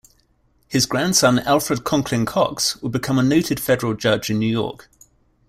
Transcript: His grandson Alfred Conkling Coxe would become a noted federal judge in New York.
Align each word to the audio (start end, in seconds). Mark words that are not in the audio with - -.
His 0.67 0.87
grandson 0.87 1.37
Alfred 1.37 1.81
Conkling 1.83 2.25
Coxe 2.25 2.75
would 2.81 2.91
become 2.91 3.19
a 3.19 3.21
noted 3.21 3.59
federal 3.59 3.93
judge 3.93 4.31
in 4.31 4.39
New 4.39 4.49
York. 4.49 4.89